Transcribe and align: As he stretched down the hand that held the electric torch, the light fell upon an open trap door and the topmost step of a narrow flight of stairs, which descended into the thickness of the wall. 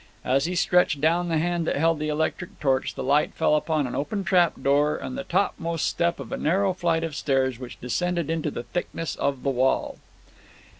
As 0.25 0.45
he 0.45 0.55
stretched 0.55 0.99
down 0.99 1.29
the 1.29 1.37
hand 1.37 1.67
that 1.67 1.75
held 1.75 1.99
the 1.99 2.07
electric 2.09 2.59
torch, 2.59 2.95
the 2.95 3.03
light 3.03 3.35
fell 3.35 3.55
upon 3.55 3.85
an 3.85 3.93
open 3.93 4.23
trap 4.23 4.53
door 4.63 4.97
and 4.97 5.15
the 5.15 5.23
topmost 5.25 5.85
step 5.85 6.19
of 6.19 6.31
a 6.31 6.37
narrow 6.37 6.73
flight 6.73 7.03
of 7.03 7.13
stairs, 7.15 7.59
which 7.59 7.79
descended 7.79 8.27
into 8.27 8.49
the 8.49 8.63
thickness 8.63 9.15
of 9.17 9.43
the 9.43 9.51
wall. 9.51 9.99